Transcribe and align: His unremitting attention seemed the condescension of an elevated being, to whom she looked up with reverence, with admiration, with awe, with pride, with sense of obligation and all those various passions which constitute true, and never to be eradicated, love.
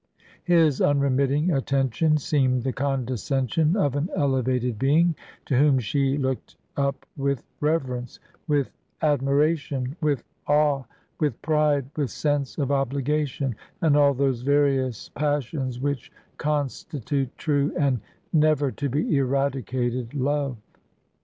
His 0.45 0.81
unremitting 0.81 1.51
attention 1.51 2.17
seemed 2.17 2.63
the 2.63 2.73
condescension 2.73 3.77
of 3.77 3.95
an 3.95 4.09
elevated 4.15 4.79
being, 4.79 5.13
to 5.45 5.55
whom 5.55 5.77
she 5.77 6.17
looked 6.17 6.55
up 6.75 7.05
with 7.15 7.43
reverence, 7.59 8.19
with 8.47 8.71
admiration, 9.03 9.95
with 10.01 10.23
awe, 10.47 10.85
with 11.19 11.39
pride, 11.43 11.85
with 11.95 12.09
sense 12.09 12.57
of 12.57 12.71
obligation 12.71 13.53
and 13.79 13.95
all 13.95 14.15
those 14.15 14.41
various 14.41 15.09
passions 15.09 15.79
which 15.79 16.11
constitute 16.39 17.29
true, 17.37 17.71
and 17.77 17.99
never 18.33 18.71
to 18.71 18.89
be 18.89 19.15
eradicated, 19.17 20.15
love. 20.15 20.57